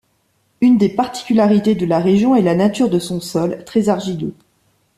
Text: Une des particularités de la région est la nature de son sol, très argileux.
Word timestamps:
Une 0.61 0.79
des 0.79 0.89
particularités 0.89 1.75
de 1.75 1.85
la 1.85 1.99
région 1.99 2.35
est 2.35 2.41
la 2.41 2.55
nature 2.55 2.89
de 2.89 2.97
son 2.97 3.19
sol, 3.21 3.63
très 3.65 3.87
argileux. 3.87 4.33